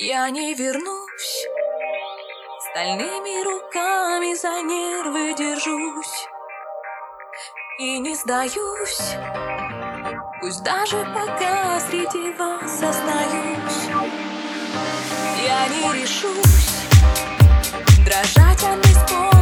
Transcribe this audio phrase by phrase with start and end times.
[0.00, 1.48] Я не вернусь,
[2.70, 6.28] стальными руками за нервы держусь
[7.80, 9.16] и не сдаюсь.
[10.40, 13.88] Пусть даже пока среди вас остаюсь,
[15.44, 16.86] я не решусь
[18.04, 19.37] дрожать от беспомощности.